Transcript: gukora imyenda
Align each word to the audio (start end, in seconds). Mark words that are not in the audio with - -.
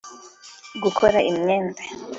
gukora 0.83 1.17
imyenda 1.29 1.81